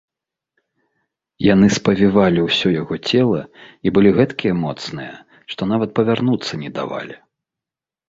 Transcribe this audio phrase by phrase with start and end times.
[1.53, 3.41] Яны спавівалі ўсё яго цела
[3.87, 5.13] і былі гэткія моцныя,
[5.55, 7.15] што нават павярнуцца не давалі.